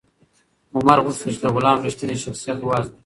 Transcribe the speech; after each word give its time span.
عمر 0.77 0.97
غوښتل 1.05 1.29
چې 1.35 1.39
د 1.43 1.45
غلام 1.55 1.77
رښتینی 1.85 2.15
شخصیت 2.25 2.57
و 2.61 2.73
ازمایي. 2.77 2.97